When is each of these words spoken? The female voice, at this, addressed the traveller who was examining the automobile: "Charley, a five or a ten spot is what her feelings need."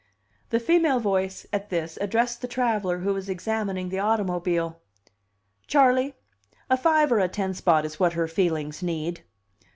The 0.49 0.59
female 0.59 0.99
voice, 0.99 1.45
at 1.53 1.69
this, 1.69 1.99
addressed 2.01 2.41
the 2.41 2.47
traveller 2.47 2.97
who 3.01 3.13
was 3.13 3.29
examining 3.29 3.89
the 3.89 3.99
automobile: 3.99 4.81
"Charley, 5.67 6.15
a 6.71 6.75
five 6.75 7.11
or 7.11 7.19
a 7.19 7.27
ten 7.27 7.53
spot 7.53 7.85
is 7.85 7.99
what 7.99 8.13
her 8.13 8.27
feelings 8.27 8.81
need." 8.81 9.21